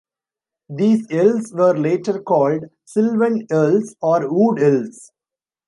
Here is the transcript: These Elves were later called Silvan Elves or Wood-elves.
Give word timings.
These 0.69 1.05
Elves 1.11 1.53
were 1.53 1.77
later 1.77 2.19
called 2.19 2.65
Silvan 2.85 3.45
Elves 3.51 3.95
or 4.01 4.27
Wood-elves. 4.33 5.11